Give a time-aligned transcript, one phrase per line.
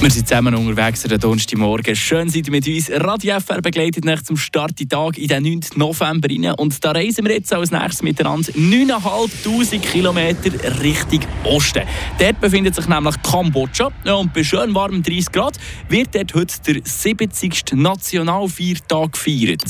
[0.00, 1.96] Wir sind zusammen unterwegs an Donnerstagmorgen.
[1.96, 2.88] Schön seid ihr mit uns.
[2.88, 5.60] Radio FR begleitet nach zum Start Tag in den 9.
[5.74, 6.54] November rein.
[6.54, 11.82] Und da reisen wir jetzt als nächstes miteinander 9'500 Kilometer Richtung Osten.
[12.16, 13.90] Dort befindet sich nämlich Kambodscha.
[14.04, 15.58] Und bei schön warmen 30 Grad
[15.88, 17.72] wird dort heute der 70.
[17.72, 19.64] Nationalfeiertag gefeiert.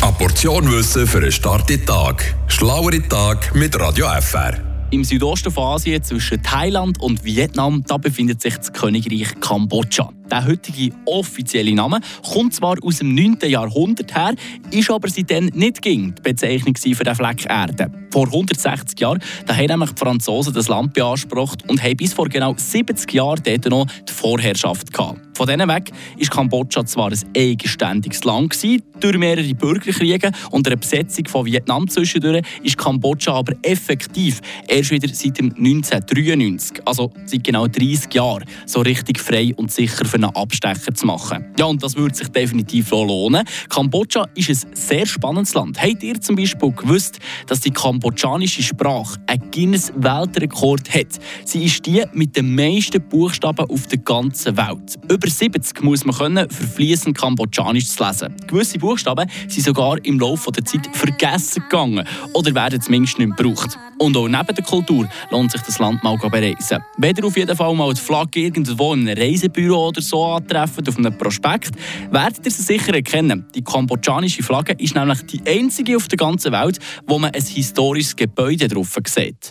[0.00, 2.34] Eine Portion Wissen für einen Start Tag.
[2.48, 4.69] Schlauere Tag mit Radio FR.
[4.92, 10.12] Im Südosten von Asien zwischen Thailand und Vietnam da befindet sich das Königreich Kambodscha.
[10.30, 13.38] Der heutige offizielle Name kommt zwar aus dem 9.
[13.48, 14.34] Jahrhundert her,
[14.70, 17.90] ist aber seitdem nicht ging die Bezeichnung für den Fleck Erde.
[18.12, 22.54] Vor 160 Jahren haben nämlich die Franzosen das Land beansprucht und haben bis vor genau
[22.56, 25.20] 70 Jahren dort noch die Vorherrschaft gehabt.
[25.36, 30.76] Von diesem weg war Kambodscha zwar ein eigenständiges Land, gewesen, durch mehrere Bürgerkriege und eine
[30.76, 37.42] Besetzung von Vietnam zwischendurch ist Kambodscha aber effektiv erst wieder seit dem 1993, also seit
[37.42, 41.46] genau 30 Jahren, so richtig frei und sicher für einen Abstecher zu machen.
[41.58, 43.44] Ja, und das würde sich definitiv lohnen.
[43.68, 45.80] Kambodscha ist ein sehr spannendes Land.
[45.80, 51.18] Habt ihr zum Beispiel gewusst, dass die kambodschanische Sprache einen Guinness-Weltrekord hat?
[51.44, 54.98] Sie ist die mit den meisten Buchstaben auf der ganzen Welt.
[55.10, 58.34] Über 70 muss man können, für fließend Kambodschanisch zu lesen.
[58.46, 63.78] Gewisse Buchstaben sind sogar im Laufe der Zeit vergessen gegangen oder werden zumindest nicht gebraucht.
[63.98, 66.82] Und auch neben der Kultur lohnt sich das Land mal bereisen.
[67.02, 70.98] Ihr auf jeden Fall mal die Flagge irgendwo in einem Reisebüro oder so antreffen, auf
[70.98, 71.70] einem Prospekt,
[72.10, 73.46] werdet ihr sie sicher erkennen.
[73.54, 78.16] Die kambodschanische Flagge ist nämlich die einzige auf der ganzen Welt, wo man ein historisches
[78.16, 79.48] Gebäude drauf sieht.